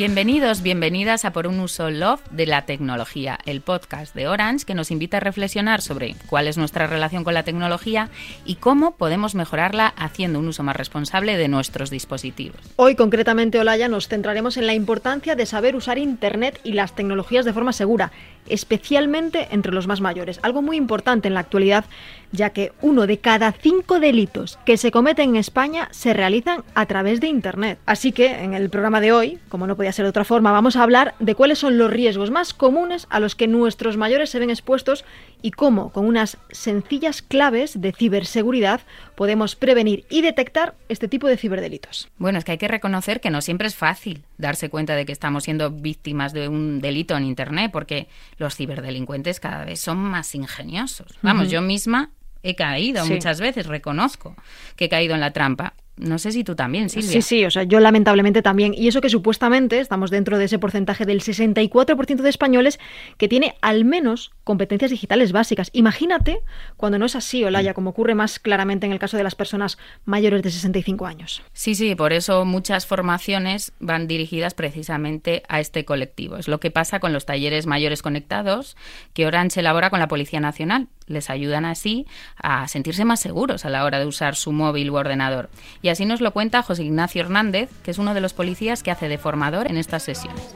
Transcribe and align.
Bienvenidos, 0.00 0.62
bienvenidas 0.62 1.26
a 1.26 1.32
Por 1.34 1.46
un 1.46 1.60
uso 1.60 1.90
Love 1.90 2.22
de 2.30 2.46
la 2.46 2.64
tecnología, 2.64 3.38
el 3.44 3.60
podcast 3.60 4.14
de 4.14 4.28
Orange 4.28 4.64
que 4.64 4.74
nos 4.74 4.90
invita 4.90 5.18
a 5.18 5.20
reflexionar 5.20 5.82
sobre 5.82 6.16
cuál 6.26 6.48
es 6.48 6.56
nuestra 6.56 6.86
relación 6.86 7.22
con 7.22 7.34
la 7.34 7.42
tecnología 7.42 8.08
y 8.46 8.54
cómo 8.54 8.92
podemos 8.92 9.34
mejorarla 9.34 9.88
haciendo 9.88 10.38
un 10.38 10.48
uso 10.48 10.62
más 10.62 10.74
responsable 10.74 11.36
de 11.36 11.48
nuestros 11.48 11.90
dispositivos. 11.90 12.58
Hoy 12.76 12.94
concretamente, 12.94 13.60
Olaya, 13.60 13.88
nos 13.88 14.08
centraremos 14.08 14.56
en 14.56 14.66
la 14.66 14.72
importancia 14.72 15.34
de 15.34 15.44
saber 15.44 15.76
usar 15.76 15.98
Internet 15.98 16.58
y 16.64 16.72
las 16.72 16.94
tecnologías 16.94 17.44
de 17.44 17.52
forma 17.52 17.74
segura, 17.74 18.10
especialmente 18.48 19.48
entre 19.50 19.72
los 19.72 19.86
más 19.86 20.00
mayores. 20.00 20.40
Algo 20.42 20.62
muy 20.62 20.78
importante 20.78 21.28
en 21.28 21.34
la 21.34 21.40
actualidad, 21.40 21.84
ya 22.32 22.50
que 22.50 22.72
uno 22.80 23.06
de 23.06 23.18
cada 23.18 23.52
cinco 23.52 24.00
delitos 24.00 24.58
que 24.64 24.78
se 24.78 24.90
cometen 24.90 25.30
en 25.30 25.36
España 25.36 25.88
se 25.90 26.14
realizan 26.14 26.64
a 26.74 26.86
través 26.86 27.20
de 27.20 27.26
Internet. 27.26 27.78
Así 27.84 28.12
que 28.12 28.42
en 28.42 28.54
el 28.54 28.70
programa 28.70 29.02
de 29.02 29.12
hoy, 29.12 29.38
como 29.50 29.66
no 29.66 29.76
podía 29.76 29.89
ser 29.92 30.04
de 30.04 30.10
otra 30.10 30.24
forma, 30.24 30.52
vamos 30.52 30.76
a 30.76 30.82
hablar 30.82 31.14
de 31.18 31.34
cuáles 31.34 31.58
son 31.58 31.78
los 31.78 31.90
riesgos 31.90 32.30
más 32.30 32.54
comunes 32.54 33.06
a 33.10 33.20
los 33.20 33.34
que 33.34 33.48
nuestros 33.48 33.96
mayores 33.96 34.30
se 34.30 34.38
ven 34.38 34.50
expuestos 34.50 35.04
y 35.42 35.52
cómo, 35.52 35.90
con 35.90 36.06
unas 36.06 36.38
sencillas 36.50 37.22
claves 37.22 37.80
de 37.80 37.92
ciberseguridad, 37.92 38.80
podemos 39.14 39.56
prevenir 39.56 40.04
y 40.10 40.22
detectar 40.22 40.74
este 40.88 41.08
tipo 41.08 41.26
de 41.28 41.36
ciberdelitos. 41.36 42.08
Bueno, 42.18 42.38
es 42.38 42.44
que 42.44 42.52
hay 42.52 42.58
que 42.58 42.68
reconocer 42.68 43.20
que 43.20 43.30
no 43.30 43.40
siempre 43.40 43.68
es 43.68 43.74
fácil 43.74 44.22
darse 44.38 44.70
cuenta 44.70 44.94
de 44.94 45.06
que 45.06 45.12
estamos 45.12 45.44
siendo 45.44 45.70
víctimas 45.70 46.32
de 46.32 46.48
un 46.48 46.80
delito 46.80 47.16
en 47.16 47.24
Internet, 47.24 47.70
porque 47.72 48.08
los 48.38 48.56
ciberdelincuentes 48.56 49.40
cada 49.40 49.64
vez 49.64 49.80
son 49.80 49.98
más 49.98 50.34
ingeniosos. 50.34 51.18
Vamos, 51.22 51.50
yo 51.50 51.62
misma 51.62 52.10
he 52.42 52.54
caído 52.54 53.04
muchas 53.06 53.40
veces, 53.40 53.66
reconozco 53.66 54.34
que 54.76 54.86
he 54.86 54.88
caído 54.88 55.14
en 55.14 55.20
la 55.20 55.32
trampa. 55.32 55.74
No 56.00 56.18
sé 56.18 56.32
si 56.32 56.44
tú 56.44 56.54
también, 56.56 56.88
Silvia. 56.88 57.10
Sí, 57.10 57.22
sí, 57.22 57.44
o 57.44 57.50
sea, 57.50 57.64
yo 57.64 57.78
lamentablemente 57.78 58.40
también. 58.40 58.72
Y 58.74 58.88
eso 58.88 59.00
que 59.00 59.10
supuestamente 59.10 59.80
estamos 59.80 60.10
dentro 60.10 60.38
de 60.38 60.46
ese 60.46 60.58
porcentaje 60.58 61.04
del 61.04 61.20
64% 61.20 62.22
de 62.22 62.28
españoles 62.30 62.80
que 63.18 63.28
tiene 63.28 63.54
al 63.60 63.84
menos 63.84 64.30
competencias 64.44 64.90
digitales 64.90 65.32
básicas. 65.32 65.70
Imagínate 65.74 66.40
cuando 66.76 66.98
no 66.98 67.04
es 67.04 67.16
así, 67.16 67.44
Olaya, 67.44 67.74
como 67.74 67.90
ocurre 67.90 68.14
más 68.14 68.38
claramente 68.38 68.86
en 68.86 68.92
el 68.92 68.98
caso 68.98 69.16
de 69.16 69.24
las 69.24 69.34
personas 69.34 69.78
mayores 70.06 70.42
de 70.42 70.50
65 70.50 71.06
años. 71.06 71.42
Sí, 71.52 71.74
sí, 71.74 71.94
por 71.94 72.12
eso 72.12 72.44
muchas 72.44 72.86
formaciones 72.86 73.72
van 73.78 74.08
dirigidas 74.08 74.54
precisamente 74.54 75.42
a 75.48 75.60
este 75.60 75.84
colectivo. 75.84 76.38
Es 76.38 76.48
lo 76.48 76.60
que 76.60 76.70
pasa 76.70 76.98
con 76.98 77.12
los 77.12 77.26
talleres 77.26 77.66
mayores 77.66 78.02
conectados 78.02 78.76
que 79.12 79.26
Orange 79.26 79.60
elabora 79.60 79.90
con 79.90 80.00
la 80.00 80.08
Policía 80.08 80.40
Nacional. 80.40 80.88
Les 81.06 81.28
ayudan 81.28 81.64
así 81.64 82.06
a 82.36 82.68
sentirse 82.68 83.04
más 83.04 83.20
seguros 83.20 83.64
a 83.64 83.70
la 83.70 83.84
hora 83.84 83.98
de 83.98 84.06
usar 84.06 84.36
su 84.36 84.52
móvil 84.52 84.90
u 84.90 84.96
ordenador. 84.96 85.50
Y 85.82 85.88
así 85.90 86.06
nos 86.06 86.20
lo 86.20 86.32
cuenta 86.32 86.62
José 86.62 86.84
Ignacio 86.84 87.22
Hernández, 87.22 87.70
que 87.82 87.90
es 87.90 87.98
uno 87.98 88.14
de 88.14 88.20
los 88.20 88.32
policías 88.32 88.82
que 88.82 88.90
hace 88.90 89.08
de 89.08 89.18
formador 89.18 89.70
en 89.70 89.76
estas 89.76 90.02
sesiones. 90.02 90.54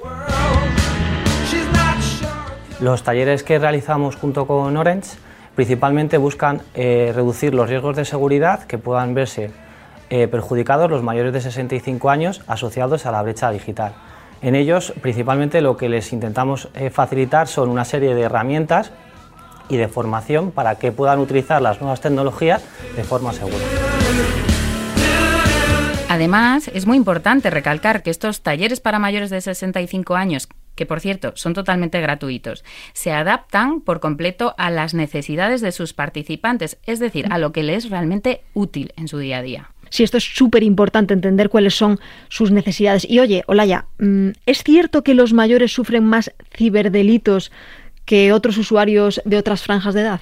Los 2.80 3.02
talleres 3.02 3.42
que 3.42 3.58
realizamos 3.58 4.16
junto 4.16 4.46
con 4.46 4.76
Orange 4.76 5.16
principalmente 5.54 6.18
buscan 6.18 6.62
eh, 6.74 7.12
reducir 7.14 7.54
los 7.54 7.68
riesgos 7.68 7.96
de 7.96 8.04
seguridad 8.04 8.64
que 8.64 8.78
puedan 8.78 9.14
verse 9.14 9.50
eh, 10.10 10.28
perjudicados 10.28 10.90
los 10.90 11.02
mayores 11.02 11.32
de 11.32 11.40
65 11.40 12.10
años 12.10 12.42
asociados 12.46 13.06
a 13.06 13.12
la 13.12 13.22
brecha 13.22 13.50
digital. 13.50 13.94
En 14.42 14.54
ellos, 14.54 14.92
principalmente, 15.00 15.62
lo 15.62 15.76
que 15.76 15.88
les 15.88 16.12
intentamos 16.12 16.68
eh, 16.74 16.90
facilitar 16.90 17.48
son 17.48 17.70
una 17.70 17.84
serie 17.84 18.14
de 18.14 18.22
herramientas 18.22 18.92
y 19.68 19.76
de 19.76 19.88
formación 19.88 20.50
para 20.50 20.74
que 20.74 20.92
puedan 20.92 21.20
utilizar 21.20 21.62
las 21.62 21.80
nuevas 21.80 22.00
tecnologías 22.00 22.62
de 22.96 23.04
forma 23.04 23.32
segura. 23.32 23.64
Además, 26.14 26.70
es 26.72 26.86
muy 26.86 26.96
importante 26.96 27.50
recalcar 27.50 28.04
que 28.04 28.10
estos 28.10 28.40
talleres 28.40 28.78
para 28.78 29.00
mayores 29.00 29.30
de 29.30 29.40
65 29.40 30.14
años 30.14 30.48
que 30.76 30.86
por 30.86 31.00
cierto 31.00 31.32
son 31.34 31.54
totalmente 31.54 32.00
gratuitos, 32.00 32.64
se 32.92 33.10
adaptan 33.12 33.80
por 33.80 33.98
completo 33.98 34.54
a 34.56 34.70
las 34.70 34.94
necesidades 34.94 35.60
de 35.60 35.72
sus 35.72 35.92
participantes, 35.92 36.78
es 36.84 37.00
decir, 37.00 37.26
a 37.30 37.38
lo 37.38 37.52
que 37.52 37.64
les 37.64 37.84
es 37.84 37.90
realmente 37.90 38.42
útil 38.54 38.92
en 38.96 39.08
su 39.08 39.18
día 39.18 39.38
a 39.38 39.42
día. 39.42 39.70
Sí, 39.90 40.04
esto 40.04 40.18
es 40.18 40.24
súper 40.24 40.62
importante 40.62 41.14
entender 41.14 41.48
cuáles 41.48 41.74
son 41.74 41.98
sus 42.28 42.52
necesidades. 42.52 43.06
Y 43.08 43.18
oye, 43.18 43.42
Olaya, 43.46 43.86
mm, 43.98 44.30
¿es 44.46 44.62
cierto 44.62 45.02
que 45.02 45.14
los 45.14 45.32
mayores 45.32 45.72
sufren 45.72 46.04
más 46.04 46.32
ciberdelitos 46.56 47.50
que 48.04 48.32
otros 48.32 48.56
usuarios 48.56 49.20
de 49.24 49.38
otras 49.38 49.62
franjas 49.62 49.94
de 49.94 50.02
edad? 50.02 50.20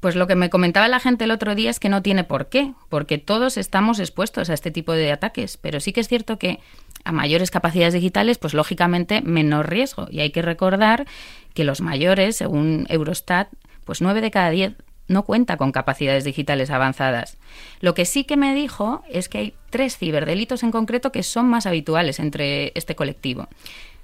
Pues 0.00 0.16
lo 0.16 0.26
que 0.26 0.34
me 0.34 0.48
comentaba 0.48 0.88
la 0.88 0.98
gente 0.98 1.24
el 1.24 1.30
otro 1.30 1.54
día 1.54 1.70
es 1.70 1.78
que 1.78 1.90
no 1.90 2.02
tiene 2.02 2.24
por 2.24 2.48
qué, 2.48 2.72
porque 2.88 3.18
todos 3.18 3.58
estamos 3.58 4.00
expuestos 4.00 4.48
a 4.48 4.54
este 4.54 4.70
tipo 4.70 4.92
de 4.92 5.12
ataques, 5.12 5.58
pero 5.58 5.78
sí 5.78 5.92
que 5.92 6.00
es 6.00 6.08
cierto 6.08 6.38
que 6.38 6.58
a 7.04 7.12
mayores 7.12 7.50
capacidades 7.50 7.94
digitales, 7.94 8.38
pues 8.38 8.54
lógicamente 8.54 9.20
menor 9.20 9.68
riesgo. 9.68 10.08
Y 10.10 10.20
hay 10.20 10.30
que 10.30 10.42
recordar 10.42 11.06
que 11.54 11.64
los 11.64 11.80
mayores, 11.82 12.36
según 12.36 12.86
Eurostat, 12.88 13.48
pues 13.84 14.00
9 14.00 14.20
de 14.20 14.30
cada 14.30 14.50
10 14.50 14.74
no 15.08 15.24
cuenta 15.24 15.56
con 15.56 15.72
capacidades 15.72 16.24
digitales 16.24 16.70
avanzadas. 16.70 17.36
Lo 17.80 17.94
que 17.94 18.04
sí 18.04 18.24
que 18.24 18.36
me 18.36 18.54
dijo 18.54 19.02
es 19.10 19.28
que 19.28 19.38
hay 19.38 19.54
tres 19.68 19.98
ciberdelitos 19.98 20.62
en 20.62 20.70
concreto 20.70 21.10
que 21.10 21.24
son 21.24 21.48
más 21.48 21.66
habituales 21.66 22.20
entre 22.20 22.72
este 22.76 22.94
colectivo. 22.94 23.48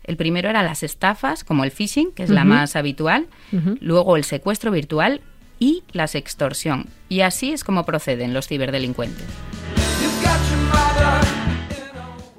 El 0.03 0.17
primero 0.17 0.51
era 0.51 0.63
las 0.63 0.83
estafas, 0.83 1.45
como 1.45 1.65
el 1.65 1.71
phishing, 1.71 2.13
que 2.13 2.25
es 2.25 2.31
la 2.31 2.45
más 2.45 2.77
habitual, 2.77 3.29
luego 3.81 4.17
el 4.17 4.25
secuestro 4.25 4.71
virtual 4.71 5.21
y 5.59 5.85
la 5.93 6.07
sextorsión. 6.07 6.87
Y 7.09 7.21
así 7.21 7.53
es 7.53 7.65
como 7.65 7.85
proceden 7.85 8.35
los 8.35 8.49
ciberdelincuentes. 8.49 9.27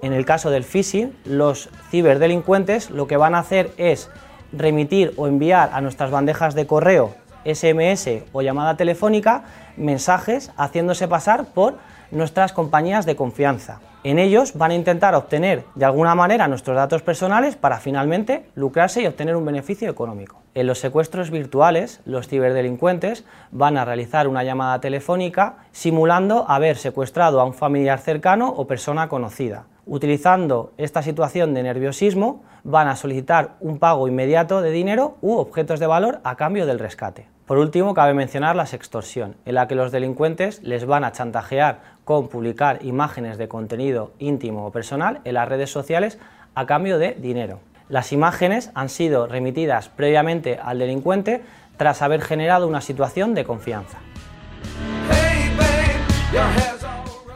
En 0.02 0.14
el 0.14 0.26
caso 0.26 0.50
del 0.50 0.64
phishing, 0.64 1.16
los 1.26 1.70
ciberdelincuentes 1.90 2.90
lo 2.92 3.08
que 3.08 3.18
van 3.18 3.36
a 3.36 3.40
hacer 3.40 3.72
es 3.78 4.10
remitir 4.54 5.14
o 5.18 5.28
enviar 5.28 5.72
a 5.74 5.82
nuestras 5.82 6.12
bandejas 6.12 6.56
de 6.56 6.68
correo, 6.68 7.16
SMS 7.46 8.24
o 8.34 8.42
llamada 8.42 8.78
telefónica 8.78 9.44
mensajes 9.78 10.52
haciéndose 10.58 11.08
pasar 11.08 11.46
por 11.46 11.78
nuestras 12.12 12.54
compañías 12.54 13.06
de 13.06 13.16
confianza. 13.16 13.80
En 14.04 14.20
ellos 14.20 14.54
van 14.56 14.72
a 14.72 14.76
intentar 14.76 15.16
obtener 15.16 15.66
de 15.76 15.86
alguna 15.86 16.16
manera 16.16 16.48
nuestros 16.48 16.76
datos 16.76 17.02
personales 17.02 17.56
para 17.56 17.80
finalmente 17.80 18.46
lucrarse 18.56 19.02
y 19.02 19.08
obtener 19.08 19.36
un 19.36 19.46
beneficio 19.46 19.90
económico. 19.90 20.42
En 20.58 20.66
los 20.66 20.80
secuestros 20.80 21.30
virtuales, 21.30 22.02
los 22.06 22.28
ciberdelincuentes 22.28 23.26
van 23.52 23.78
a 23.78 23.86
realizar 23.86 24.28
una 24.28 24.44
llamada 24.44 24.80
telefónica 24.80 25.58
simulando 25.72 26.50
haber 26.50 26.78
secuestrado 26.78 27.40
a 27.40 27.44
un 27.44 27.54
familiar 27.54 28.00
cercano 28.00 28.50
o 28.50 28.66
persona 28.66 29.08
conocida. 29.08 29.68
Utilizando 29.86 30.72
esta 30.80 31.04
situación 31.04 31.54
de 31.54 31.62
nerviosismo, 31.62 32.42
van 32.64 32.88
a 32.88 32.96
solicitar 32.96 33.58
un 33.60 33.78
pago 33.78 34.08
inmediato 34.08 34.64
de 34.64 34.72
dinero 34.72 35.18
u 35.22 35.36
objetos 35.36 35.80
de 35.80 35.86
valor 35.86 36.22
a 36.24 36.36
cambio 36.38 36.66
del 36.66 36.80
rescate. 36.80 37.28
Por 37.46 37.60
último, 37.60 37.94
cabe 37.94 38.16
mencionar 38.16 38.56
la 38.56 38.66
sextorsión, 38.66 39.36
en 39.46 39.54
la 39.54 39.68
que 39.68 39.76
los 39.76 39.92
delincuentes 39.92 40.64
les 40.64 40.88
van 40.88 41.04
a 41.04 41.12
chantajear 41.12 41.82
con 42.04 42.30
publicar 42.30 42.84
imágenes 42.84 43.38
de 43.38 43.48
contenido 43.48 44.10
íntimo 44.18 44.66
o 44.66 44.72
personal 44.72 45.22
en 45.24 45.36
las 45.36 45.48
redes 45.48 45.70
sociales 45.70 46.18
a 46.56 46.66
cambio 46.66 46.98
de 46.98 47.12
dinero. 47.12 47.60
Las 47.90 48.12
imágenes 48.12 48.72
han 48.74 48.90
sido 48.90 49.28
remitidas 49.28 49.90
previamente 49.90 50.60
al 50.62 50.80
delincuente 50.80 51.44
tras 51.78 52.02
haber 52.02 52.22
generado 52.22 52.68
una 52.68 52.82
situación 52.82 53.34
de 53.34 53.46
confianza. 53.46 54.00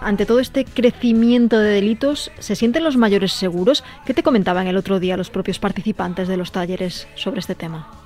Ante 0.02 0.26
todo 0.26 0.40
este 0.40 0.66
crecimiento 0.66 1.60
de 1.60 1.72
delitos, 1.72 2.32
¿se 2.40 2.56
sienten 2.56 2.84
los 2.84 2.98
mayores 2.98 3.34
seguros? 3.34 3.84
¿Qué 4.06 4.14
te 4.14 4.24
comentaban 4.24 4.68
el 4.68 4.76
otro 4.76 5.00
día 5.00 5.16
los 5.16 5.30
propios 5.30 5.60
participantes 5.60 6.28
de 6.28 6.38
los 6.38 6.52
talleres 6.52 7.08
sobre 7.16 7.40
este 7.40 7.56
tema? 7.56 8.01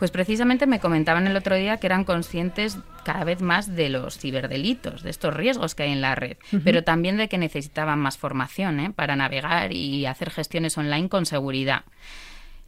Pues 0.00 0.10
precisamente 0.10 0.66
me 0.66 0.80
comentaban 0.80 1.26
el 1.26 1.36
otro 1.36 1.56
día 1.56 1.76
que 1.76 1.86
eran 1.86 2.04
conscientes 2.04 2.78
cada 3.04 3.22
vez 3.24 3.42
más 3.42 3.76
de 3.76 3.90
los 3.90 4.16
ciberdelitos, 4.18 5.02
de 5.02 5.10
estos 5.10 5.34
riesgos 5.34 5.74
que 5.74 5.82
hay 5.82 5.92
en 5.92 6.00
la 6.00 6.14
red, 6.14 6.38
pero 6.64 6.82
también 6.84 7.18
de 7.18 7.28
que 7.28 7.36
necesitaban 7.36 7.98
más 7.98 8.16
formación 8.16 8.80
¿eh? 8.80 8.92
para 8.96 9.14
navegar 9.14 9.74
y 9.74 10.06
hacer 10.06 10.30
gestiones 10.30 10.78
online 10.78 11.10
con 11.10 11.26
seguridad. 11.26 11.84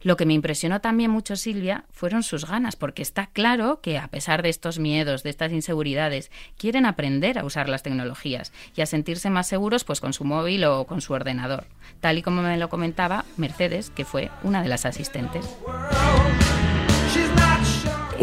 Lo 0.03 0.15
que 0.15 0.27
me 0.27 0.33
impresionó 0.33 0.79
también 0.79 1.09
mucho, 1.09 1.35
Silvia, 1.35 1.85
fueron 1.89 2.21
sus 2.21 2.45
ganas, 2.45 2.75
porque 2.75 3.01
está 3.01 3.27
claro 3.33 3.79
que 3.81 3.97
a 3.97 4.09
pesar 4.09 4.43
de 4.43 4.49
estos 4.49 4.77
miedos, 4.77 5.23
de 5.23 5.31
estas 5.31 5.51
inseguridades, 5.53 6.29
quieren 6.57 6.85
aprender 6.85 7.39
a 7.39 7.45
usar 7.45 7.67
las 7.67 7.81
tecnologías 7.81 8.51
y 8.75 8.81
a 8.81 8.85
sentirse 8.85 9.31
más 9.31 9.47
seguros 9.47 9.85
pues 9.85 10.01
con 10.01 10.13
su 10.13 10.23
móvil 10.23 10.65
o 10.65 10.85
con 10.85 11.01
su 11.01 11.13
ordenador, 11.13 11.65
tal 11.99 12.19
y 12.19 12.21
como 12.21 12.43
me 12.43 12.57
lo 12.57 12.69
comentaba 12.69 13.25
Mercedes, 13.37 13.89
que 13.89 14.05
fue 14.05 14.29
una 14.43 14.61
de 14.61 14.69
las 14.69 14.85
asistentes. 14.85 15.49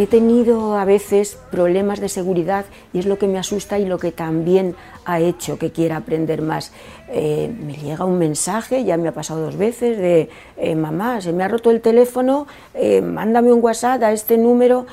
He 0.01 0.07
tenido 0.07 0.79
a 0.79 0.87
veces 0.87 1.37
problemas 1.51 2.01
de 2.01 2.09
seguridad 2.09 2.65
y 2.95 3.01
es 3.01 3.05
lo 3.05 3.19
que 3.19 3.27
me 3.27 3.39
asusta 3.39 3.79
y 3.79 3.85
lo 3.85 3.99
que 3.99 4.13
también 4.13 4.75
ha 5.05 5.21
hecho 5.21 5.59
que 5.59 5.73
quiera 5.73 5.99
aprender 5.99 6.41
más. 6.41 6.73
Eh, 7.11 7.55
me 7.63 7.75
llega 7.75 8.07
un 8.07 8.17
mensaje, 8.17 8.83
ya 8.85 8.97
me 8.97 9.09
ha 9.09 9.13
pasado 9.13 9.43
dos 9.43 9.59
veces, 9.59 9.99
de 9.99 10.31
eh, 10.57 10.75
mamá, 10.75 11.21
se 11.21 11.35
me 11.35 11.45
ha 11.45 11.49
roto 11.49 11.71
el 11.71 11.83
teléfono, 11.83 12.47
eh, 12.73 13.03
mándame 13.03 13.53
un 13.53 13.63
WhatsApp 13.63 14.03
a 14.05 14.13
este 14.13 14.39
número. 14.39 14.87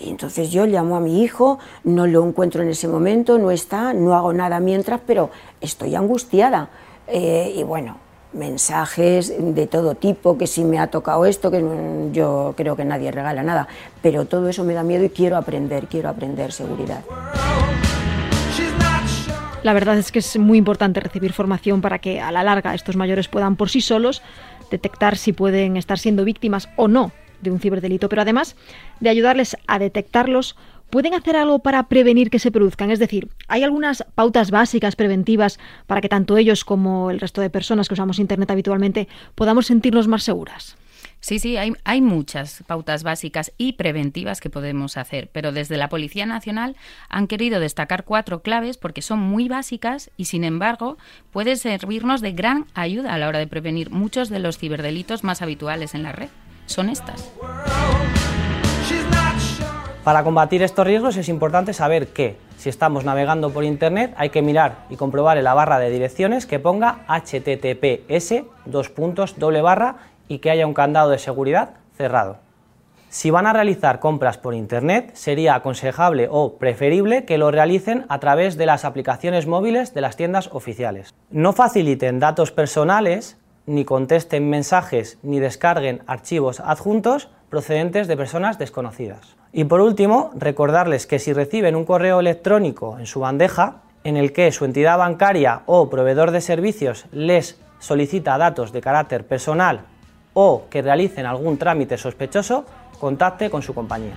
Y 0.00 0.10
entonces 0.10 0.52
yo 0.52 0.66
llamo 0.66 0.94
a 0.94 1.00
mi 1.00 1.24
hijo, 1.24 1.58
no 1.82 2.06
lo 2.06 2.24
encuentro 2.24 2.62
en 2.62 2.68
ese 2.68 2.86
momento, 2.86 3.40
no 3.40 3.50
está, 3.50 3.92
no 3.92 4.14
hago 4.14 4.32
nada 4.32 4.60
mientras, 4.60 5.00
pero 5.04 5.30
estoy 5.60 5.96
angustiada. 5.96 6.68
y 7.12 7.60
bueno, 7.64 8.03
mensajes 8.34 9.32
de 9.38 9.66
todo 9.66 9.94
tipo, 9.94 10.36
que 10.36 10.46
si 10.46 10.64
me 10.64 10.78
ha 10.78 10.88
tocado 10.88 11.24
esto, 11.26 11.50
que 11.50 11.64
yo 12.12 12.54
creo 12.56 12.76
que 12.76 12.84
nadie 12.84 13.10
regala 13.10 13.42
nada, 13.42 13.68
pero 14.02 14.24
todo 14.26 14.48
eso 14.48 14.64
me 14.64 14.74
da 14.74 14.82
miedo 14.82 15.04
y 15.04 15.10
quiero 15.10 15.36
aprender, 15.36 15.86
quiero 15.86 16.08
aprender 16.08 16.52
seguridad. 16.52 17.02
La 19.62 19.72
verdad 19.72 19.96
es 19.96 20.12
que 20.12 20.18
es 20.18 20.38
muy 20.38 20.58
importante 20.58 21.00
recibir 21.00 21.32
formación 21.32 21.80
para 21.80 21.98
que 21.98 22.20
a 22.20 22.30
la 22.30 22.42
larga 22.42 22.74
estos 22.74 22.96
mayores 22.96 23.28
puedan 23.28 23.56
por 23.56 23.70
sí 23.70 23.80
solos 23.80 24.20
detectar 24.70 25.16
si 25.16 25.32
pueden 25.32 25.78
estar 25.78 25.98
siendo 25.98 26.24
víctimas 26.24 26.68
o 26.76 26.86
no 26.86 27.12
de 27.40 27.50
un 27.50 27.60
ciberdelito, 27.60 28.08
pero 28.08 28.22
además 28.22 28.56
de 29.00 29.08
ayudarles 29.08 29.56
a 29.66 29.78
detectarlos, 29.78 30.56
¿pueden 30.94 31.14
hacer 31.14 31.34
algo 31.34 31.58
para 31.58 31.88
prevenir 31.88 32.30
que 32.30 32.38
se 32.38 32.52
produzcan? 32.52 32.92
Es 32.92 33.00
decir, 33.00 33.28
¿hay 33.48 33.64
algunas 33.64 34.06
pautas 34.14 34.52
básicas 34.52 34.94
preventivas 34.94 35.58
para 35.88 36.00
que 36.00 36.08
tanto 36.08 36.36
ellos 36.36 36.64
como 36.64 37.10
el 37.10 37.18
resto 37.18 37.40
de 37.40 37.50
personas 37.50 37.88
que 37.88 37.94
usamos 37.94 38.20
Internet 38.20 38.52
habitualmente 38.52 39.08
podamos 39.34 39.66
sentirnos 39.66 40.06
más 40.06 40.22
seguras? 40.22 40.76
Sí, 41.18 41.40
sí, 41.40 41.56
hay, 41.56 41.72
hay, 41.82 42.00
muchas 42.00 42.62
pautas 42.68 43.02
básicas 43.02 43.50
y 43.58 43.72
preventivas 43.72 44.40
que 44.40 44.50
podemos 44.50 44.96
hacer, 44.96 45.30
pero 45.32 45.50
desde 45.50 45.78
la 45.78 45.88
Policía 45.88 46.26
Nacional 46.26 46.76
han 47.08 47.26
querido 47.26 47.58
destacar 47.58 48.04
cuatro 48.04 48.42
claves 48.42 48.76
porque 48.76 49.02
son 49.02 49.18
muy 49.18 49.48
básicas 49.48 50.12
y, 50.16 50.26
sin 50.26 50.44
embargo, 50.44 50.96
pueden 51.32 51.56
servirnos 51.56 52.20
de 52.20 52.30
gran 52.30 52.66
ayuda 52.74 53.14
a 53.14 53.18
la 53.18 53.26
hora 53.26 53.40
de 53.40 53.48
prevenir 53.48 53.90
muchos 53.90 54.28
de 54.28 54.38
los 54.38 54.58
ciberdelitos 54.58 55.24
más 55.24 55.42
habituales 55.42 55.96
en 55.96 56.04
la 56.04 56.12
red. 56.12 56.28
Son 56.66 56.88
estas. 56.88 57.32
Para 60.04 60.22
combatir 60.22 60.62
estos 60.62 60.86
riesgos 60.86 61.16
es 61.16 61.30
importante 61.30 61.72
saber 61.72 62.08
que 62.08 62.36
si 62.58 62.68
estamos 62.68 63.06
navegando 63.06 63.48
por 63.48 63.64
Internet 63.64 64.12
hay 64.18 64.28
que 64.28 64.42
mirar 64.42 64.84
y 64.90 64.96
comprobar 64.96 65.38
en 65.38 65.44
la 65.44 65.54
barra 65.54 65.78
de 65.78 65.88
direcciones 65.88 66.44
que 66.44 66.58
ponga 66.58 67.06
https 67.08 68.44
dos 68.66 68.90
puntos 68.90 69.38
doble 69.38 69.62
barra 69.62 69.96
y 70.28 70.40
que 70.40 70.50
haya 70.50 70.66
un 70.66 70.74
candado 70.74 71.08
de 71.08 71.18
seguridad 71.18 71.70
cerrado. 71.96 72.36
Si 73.08 73.30
van 73.30 73.46
a 73.46 73.54
realizar 73.54 73.98
compras 73.98 74.36
por 74.36 74.52
Internet, 74.52 75.12
sería 75.14 75.54
aconsejable 75.54 76.28
o 76.30 76.58
preferible 76.58 77.24
que 77.24 77.38
lo 77.38 77.50
realicen 77.50 78.04
a 78.10 78.20
través 78.20 78.58
de 78.58 78.66
las 78.66 78.84
aplicaciones 78.84 79.46
móviles 79.46 79.94
de 79.94 80.02
las 80.02 80.16
tiendas 80.16 80.50
oficiales. 80.52 81.14
No 81.30 81.54
faciliten 81.54 82.18
datos 82.18 82.50
personales, 82.50 83.38
ni 83.64 83.86
contesten 83.86 84.50
mensajes, 84.50 85.18
ni 85.22 85.40
descarguen 85.40 86.02
archivos 86.06 86.60
adjuntos 86.60 87.30
procedentes 87.48 88.06
de 88.06 88.18
personas 88.18 88.58
desconocidas. 88.58 89.36
Y 89.56 89.64
por 89.64 89.80
último, 89.80 90.32
recordarles 90.34 91.06
que 91.06 91.20
si 91.20 91.32
reciben 91.32 91.76
un 91.76 91.84
correo 91.84 92.18
electrónico 92.18 92.98
en 92.98 93.06
su 93.06 93.20
bandeja 93.20 93.82
en 94.02 94.16
el 94.16 94.32
que 94.32 94.50
su 94.50 94.64
entidad 94.64 94.98
bancaria 94.98 95.62
o 95.66 95.88
proveedor 95.88 96.32
de 96.32 96.40
servicios 96.40 97.06
les 97.12 97.60
solicita 97.78 98.36
datos 98.36 98.72
de 98.72 98.80
carácter 98.80 99.24
personal 99.24 99.82
o 100.32 100.64
que 100.68 100.82
realicen 100.82 101.24
algún 101.24 101.56
trámite 101.56 101.96
sospechoso, 101.96 102.64
contacte 102.98 103.48
con 103.48 103.62
su 103.62 103.72
compañía. 103.72 104.16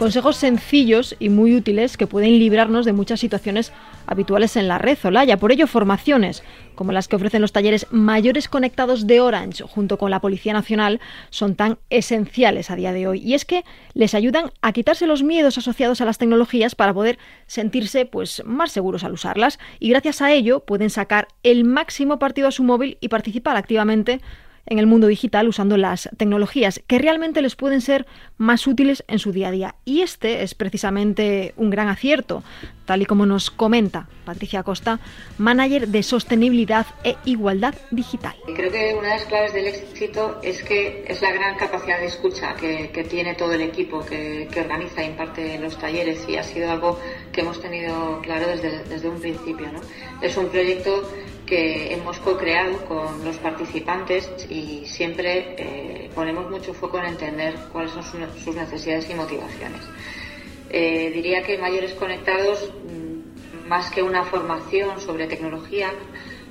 Consejos 0.00 0.36
sencillos 0.36 1.14
y 1.18 1.28
muy 1.28 1.54
útiles 1.54 1.98
que 1.98 2.06
pueden 2.06 2.38
librarnos 2.38 2.86
de 2.86 2.94
muchas 2.94 3.20
situaciones 3.20 3.70
habituales 4.06 4.56
en 4.56 4.66
la 4.66 4.78
red 4.78 4.96
Olaya. 5.04 5.36
Por 5.36 5.52
ello, 5.52 5.66
formaciones 5.66 6.42
como 6.74 6.92
las 6.92 7.06
que 7.06 7.16
ofrecen 7.16 7.42
los 7.42 7.52
talleres 7.52 7.86
mayores 7.90 8.48
conectados 8.48 9.06
de 9.06 9.20
Orange 9.20 9.62
junto 9.64 9.98
con 9.98 10.10
la 10.10 10.20
Policía 10.20 10.54
Nacional 10.54 11.00
son 11.28 11.54
tan 11.54 11.78
esenciales 11.90 12.70
a 12.70 12.76
día 12.76 12.94
de 12.94 13.06
hoy. 13.06 13.20
Y 13.20 13.34
es 13.34 13.44
que 13.44 13.62
les 13.92 14.14
ayudan 14.14 14.52
a 14.62 14.72
quitarse 14.72 15.06
los 15.06 15.22
miedos 15.22 15.58
asociados 15.58 16.00
a 16.00 16.06
las 16.06 16.16
tecnologías 16.16 16.74
para 16.74 16.94
poder 16.94 17.18
sentirse 17.46 18.06
pues, 18.06 18.42
más 18.46 18.72
seguros 18.72 19.04
al 19.04 19.12
usarlas. 19.12 19.58
Y 19.78 19.90
gracias 19.90 20.22
a 20.22 20.32
ello 20.32 20.60
pueden 20.60 20.88
sacar 20.88 21.28
el 21.42 21.64
máximo 21.64 22.18
partido 22.18 22.48
a 22.48 22.52
su 22.52 22.64
móvil 22.64 22.96
y 23.00 23.08
participar 23.08 23.58
activamente 23.58 24.22
en 24.70 24.78
el 24.78 24.86
mundo 24.86 25.08
digital 25.08 25.48
usando 25.48 25.76
las 25.76 26.08
tecnologías 26.16 26.80
que 26.86 26.98
realmente 26.98 27.42
les 27.42 27.56
pueden 27.56 27.80
ser 27.80 28.06
más 28.38 28.66
útiles 28.66 29.04
en 29.08 29.18
su 29.18 29.32
día 29.32 29.48
a 29.48 29.50
día. 29.50 29.74
Y 29.84 30.00
este 30.00 30.42
es 30.42 30.54
precisamente 30.54 31.52
un 31.56 31.70
gran 31.70 31.88
acierto, 31.88 32.42
tal 32.86 33.02
y 33.02 33.06
como 33.06 33.26
nos 33.26 33.50
comenta 33.50 34.08
Patricia 34.24 34.62
Costa, 34.62 35.00
manager 35.38 35.88
de 35.88 36.02
sostenibilidad 36.04 36.86
e 37.02 37.16
igualdad 37.24 37.74
digital. 37.90 38.34
Creo 38.54 38.70
que 38.70 38.94
una 38.94 39.08
de 39.08 39.14
las 39.14 39.24
claves 39.24 39.52
del 39.52 39.66
éxito 39.66 40.40
es 40.42 40.62
que 40.62 41.04
es 41.06 41.20
la 41.20 41.32
gran 41.32 41.56
capacidad 41.56 41.98
de 41.98 42.06
escucha 42.06 42.54
que, 42.54 42.88
tiene 43.10 43.34
todo 43.34 43.54
el 43.54 43.62
equipo 43.62 44.04
que, 44.06 44.48
organiza 44.56 45.02
e 45.02 45.06
imparte 45.06 45.58
los 45.58 45.76
talleres 45.78 46.28
y 46.28 46.36
ha 46.36 46.44
sido 46.44 46.70
algo 46.70 46.98
que 47.32 47.40
hemos 47.40 47.60
tenido 47.60 48.20
claro 48.22 48.46
desde, 48.46 48.84
desde 48.84 49.08
un 49.08 49.20
principio. 49.20 49.72
¿no? 49.72 49.80
Es 50.22 50.36
un 50.36 50.48
proyecto 50.48 51.10
que 51.50 51.92
hemos 51.92 52.16
co-creado 52.20 52.78
con 52.84 53.24
los 53.24 53.36
participantes 53.38 54.30
y 54.48 54.86
siempre 54.86 55.56
eh, 55.58 56.10
ponemos 56.14 56.48
mucho 56.48 56.72
foco 56.72 57.00
en 57.00 57.06
entender 57.06 57.56
cuáles 57.72 57.90
son 57.90 58.04
sus 58.04 58.54
necesidades 58.54 59.10
y 59.10 59.14
motivaciones. 59.14 59.82
Eh, 60.70 61.10
diría 61.12 61.42
que 61.42 61.58
Mayores 61.58 61.92
Conectados, 61.94 62.72
mm, 62.84 63.68
más 63.68 63.90
que 63.90 64.00
una 64.00 64.22
formación 64.22 65.00
sobre 65.00 65.26
tecnología, 65.26 65.90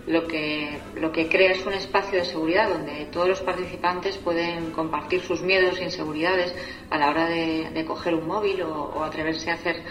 lo 0.06 0.28
que, 0.28 0.78
lo 0.96 1.14
que 1.14 1.30
crea 1.30 1.52
es 1.52 1.66
un 1.66 1.74
espacio 1.74 2.20
de 2.20 2.26
seguridad 2.26 2.68
donde 2.68 3.06
todos 3.06 3.30
los 3.30 3.40
participantes 3.40 4.18
pueden 4.18 4.72
compartir 4.72 5.22
sus 5.22 5.42
miedos 5.42 5.80
e 5.80 5.86
inseguridades 5.86 6.54
a 6.90 6.98
la 6.98 7.10
hora 7.10 7.26
de, 7.28 7.86
coger 7.88 8.16
un 8.16 8.28
móvil 8.28 8.64
o, 8.64 9.02
atreverse 9.04 9.50
a 9.50 9.54
hacer 9.54 9.82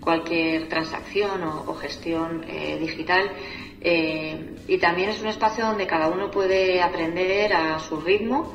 cualquier 0.00 0.68
transacción 0.68 1.42
o, 1.42 1.74
gestión 1.74 2.44
eh, 2.48 2.78
digital 2.80 3.30
eh, 3.80 4.56
y 4.66 4.78
también 4.78 5.10
es 5.10 5.20
un 5.20 5.28
espacio 5.28 5.66
donde 5.66 5.86
cada 5.86 6.08
uno 6.08 6.30
puede 6.30 6.82
aprender 6.82 7.52
a 7.52 7.78
su 7.78 8.00
ritmo 8.00 8.52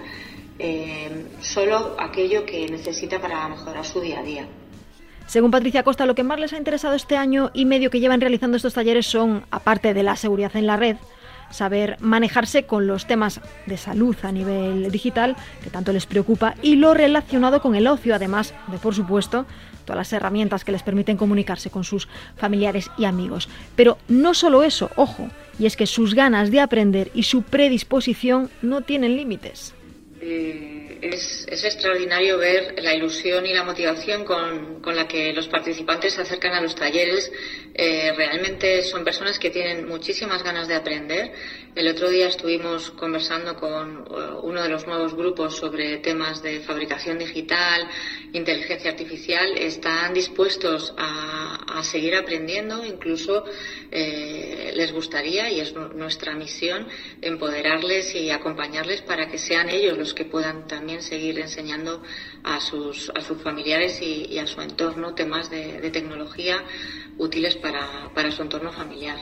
eh, 0.59 1.25
solo 1.41 1.95
aquello 1.99 2.45
que 2.45 2.67
necesita 2.67 3.19
para 3.19 3.47
mejorar 3.49 3.85
su 3.85 4.01
día 4.01 4.19
a 4.19 4.23
día. 4.23 4.47
Según 5.27 5.49
Patricia 5.49 5.83
Costa, 5.83 6.05
lo 6.05 6.13
que 6.13 6.23
más 6.23 6.39
les 6.39 6.53
ha 6.53 6.57
interesado 6.57 6.93
este 6.93 7.17
año 7.17 7.49
y 7.53 7.65
medio 7.65 7.89
que 7.89 7.99
llevan 7.99 8.21
realizando 8.21 8.57
estos 8.57 8.75
talleres 8.75 9.07
son, 9.07 9.45
aparte 9.49 9.93
de 9.93 10.03
la 10.03 10.15
seguridad 10.15 10.55
en 10.55 10.67
la 10.67 10.77
red, 10.77 10.97
saber 11.49 11.97
manejarse 11.99 12.63
con 12.63 12.87
los 12.87 13.07
temas 13.07 13.41
de 13.65 13.77
salud 13.77 14.15
a 14.23 14.31
nivel 14.31 14.91
digital, 14.91 15.35
que 15.63 15.69
tanto 15.69 15.93
les 15.93 16.05
preocupa, 16.05 16.55
y 16.61 16.75
lo 16.75 16.93
relacionado 16.93 17.61
con 17.61 17.75
el 17.75 17.87
ocio, 17.87 18.15
además 18.15 18.53
de, 18.67 18.77
por 18.77 18.95
supuesto, 18.95 19.45
todas 19.85 19.97
las 19.97 20.13
herramientas 20.13 20.65
que 20.65 20.71
les 20.71 20.83
permiten 20.83 21.17
comunicarse 21.17 21.69
con 21.69 21.83
sus 21.83 22.07
familiares 22.35 22.89
y 22.97 23.05
amigos. 23.05 23.47
Pero 23.75 23.97
no 24.07 24.33
solo 24.33 24.63
eso, 24.63 24.89
ojo, 24.95 25.29
y 25.59 25.65
es 25.65 25.77
que 25.77 25.87
sus 25.87 26.15
ganas 26.15 26.51
de 26.51 26.59
aprender 26.59 27.11
y 27.13 27.23
su 27.23 27.43
predisposición 27.43 28.49
no 28.61 28.81
tienen 28.81 29.15
límites. 29.15 29.73
Eh, 30.21 30.84
es, 31.01 31.45
extraordinario 31.63 32.37
ver 32.37 32.75
la 32.81 32.93
ilusión 32.93 33.45
y 33.45 33.53
la 33.53 33.63
motivación 33.63 34.23
con, 34.23 34.81
la 34.95 35.07
que 35.07 35.33
los 35.33 35.47
participantes 35.47 36.13
se 36.13 36.21
acercan 36.21 36.53
a 36.53 36.61
los 36.61 36.75
talleres. 36.75 37.31
Eh, 37.73 38.13
realmente 38.15 38.83
son 38.83 39.03
personas 39.03 39.37
que 39.37 39.49
tienen 39.49 39.87
muchísimas 39.87 40.43
ganas 40.43 40.67
de 40.67 40.75
aprender. 40.75 41.31
El 41.75 41.87
otro 41.89 42.09
día 42.09 42.27
estuvimos 42.27 42.91
conversando 42.91 43.55
con 43.55 44.05
eh, 44.05 44.39
uno 44.43 44.61
de 44.61 44.69
los 44.69 44.87
nuevos 44.87 45.13
grupos 45.13 45.57
sobre 45.57 45.97
temas 45.97 46.41
de 46.41 46.61
fabricación 46.61 47.17
digital, 47.17 47.89
inteligencia 48.33 48.91
artificial. 48.91 49.57
Están 49.57 50.13
dispuestos 50.13 50.93
a, 50.97 51.81
seguir 51.83 52.15
aprendiendo, 52.15 52.83
incluso 52.83 53.43
les 53.91 54.91
gustaría, 54.91 55.51
y 55.51 55.59
es 55.59 55.73
nuestra 55.73 56.33
misión, 56.33 56.87
empoderarles 57.21 58.15
y 58.15 58.31
acompañarles 58.31 59.01
para 59.01 59.29
que 59.29 59.37
sean 59.37 59.69
ellos 59.69 59.97
los 59.97 60.13
que 60.13 60.25
puedan 60.25 60.67
también 60.67 60.84
seguir 60.99 61.39
enseñando 61.39 62.01
a 62.43 62.59
sus, 62.59 63.11
a 63.15 63.21
sus 63.21 63.41
familiares 63.41 64.01
y, 64.01 64.37
a 64.37 64.47
su 64.47 64.61
entorno 64.61 65.13
temas 65.13 65.49
de, 65.49 65.89
tecnología 65.91 66.57
útiles 67.17 67.55
para, 67.55 68.09
para 68.13 68.31
su 68.31 68.41
entorno 68.41 68.71
familiar. 68.71 69.17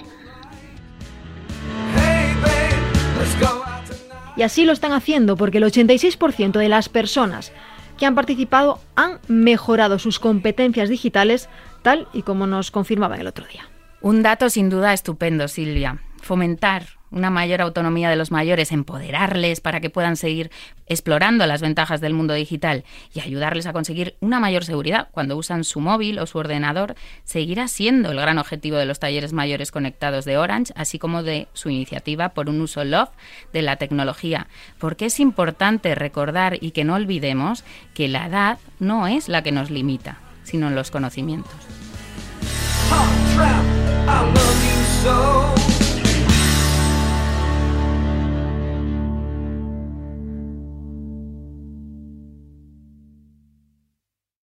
Y 4.36 4.42
así 4.42 4.66
lo 4.66 4.74
están 4.74 4.94
haciendo 4.94 5.38
porque 5.38 5.60
el 5.60 5.64
86% 5.66 6.52
de 6.54 6.70
las 6.70 6.90
personas 6.90 7.52
que 7.98 8.06
han 8.06 8.16
participado 8.16 8.80
han 8.96 9.20
mejorado 9.28 10.00
sus 10.00 10.20
competencias 10.20 10.90
digitales 10.90 11.50
tal 11.84 12.08
y 12.14 12.24
como 12.24 12.48
nos 12.48 12.72
confirmaban 12.72 13.20
el 13.20 13.28
otro 13.28 13.46
día. 13.46 13.70
Un 14.02 14.24
dato 14.24 14.50
sin 14.50 14.70
duda 14.70 14.94
estupendo, 14.94 15.48
Silvia. 15.48 16.00
Fomentar 16.22 16.88
una 17.14 17.30
mayor 17.30 17.62
autonomía 17.62 18.10
de 18.10 18.16
los 18.16 18.32
mayores, 18.32 18.72
empoderarles 18.72 19.62
para 19.62 19.80
que 19.80 19.90
puedan 19.90 20.18
seguir 20.18 20.52
explorando 20.88 21.46
las 21.48 21.62
ventajas 21.62 22.02
del 22.02 22.14
mundo 22.14 22.34
digital 22.34 22.84
y 23.14 23.22
ayudarles 23.22 23.66
a 23.68 23.74
conseguir 23.74 24.16
una 24.20 24.40
mayor 24.40 24.66
seguridad 24.66 25.08
cuando 25.12 25.38
usan 25.38 25.64
su 25.64 25.80
móvil 25.80 26.20
o 26.20 26.26
su 26.26 26.38
ordenador, 26.40 26.96
seguirá 27.24 27.68
siendo 27.68 28.12
el 28.12 28.20
gran 28.20 28.38
objetivo 28.38 28.78
de 28.78 28.86
los 28.86 29.00
talleres 29.00 29.32
mayores 29.32 29.72
conectados 29.72 30.26
de 30.26 30.38
Orange, 30.38 30.74
así 30.76 31.00
como 31.00 31.24
de 31.24 31.48
su 31.54 31.70
iniciativa 31.70 32.30
por 32.30 32.50
un 32.50 32.60
uso 32.62 32.84
love 32.84 33.10
de 33.54 33.62
la 33.62 33.78
tecnología. 33.78 34.48
Porque 34.80 35.06
es 35.06 35.20
importante 35.20 35.96
recordar 35.96 36.58
y 36.62 36.72
que 36.72 36.84
no 36.84 36.96
olvidemos 36.96 37.64
que 37.94 38.08
la 38.08 38.28
edad 38.28 38.58
no 38.80 39.08
es 39.08 39.30
la 39.30 39.44
que 39.44 39.52
nos 39.52 39.70
limita, 39.70 40.18
sino 40.44 40.70
los 40.70 40.92
conocimientos. 40.92 41.54